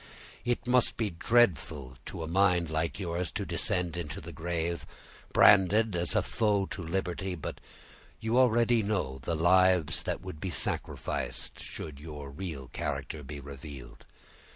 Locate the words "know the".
8.81-9.35